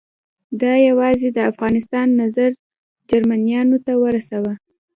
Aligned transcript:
ده 0.59 0.71
یوازې 0.89 1.27
د 1.33 1.39
افغانستان 1.51 2.07
نظر 2.21 2.51
جرمنیانو 3.09 3.77
ته 3.85 3.93
ورساوه. 4.03 4.53